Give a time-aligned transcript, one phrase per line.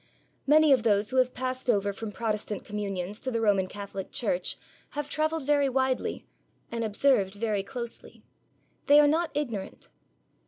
[0.47, 4.57] Many of those who have passed over from Protestant communions to the Roman Catholic Church
[4.97, 6.25] have travelled very widely
[6.71, 8.23] and observed very closely.
[8.87, 9.89] They are not ignorant.